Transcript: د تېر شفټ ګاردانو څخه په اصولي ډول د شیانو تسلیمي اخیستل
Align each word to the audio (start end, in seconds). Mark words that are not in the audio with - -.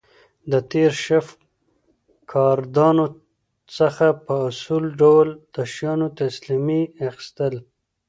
د 0.51 0.53
تېر 0.71 0.91
شفټ 1.05 1.37
ګاردانو 2.31 3.05
څخه 3.77 4.07
په 4.25 4.33
اصولي 4.49 4.91
ډول 5.01 5.27
د 5.55 5.55
شیانو 5.73 6.07
تسلیمي 6.19 6.81
اخیستل 7.09 7.53